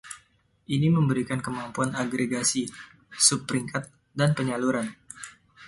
[0.75, 2.63] Ini memberikan kemampuan agregasi,
[3.25, 3.83] sub-peringkat,
[4.19, 4.87] dan penyaluran.